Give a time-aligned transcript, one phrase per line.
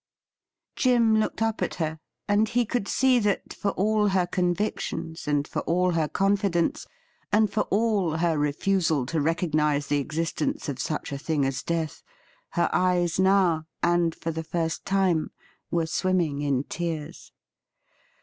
[0.75, 5.47] Jim looked up at her, and he could see that, for all her convictions, and
[5.47, 6.87] for all her confidence,
[7.31, 12.01] and for all her refusal to recognise the existence of such a thing as death,
[12.53, 15.29] her eyes now, and for the first time,
[15.69, 17.31] were swimming in tears.